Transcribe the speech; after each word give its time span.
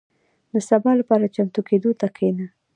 •د 0.53 0.55
سبا 0.69 0.91
لپاره 0.99 1.31
چمتو 1.35 1.61
کېدو 1.69 1.91
ته 1.99 2.07
کښېنه. 2.15 2.45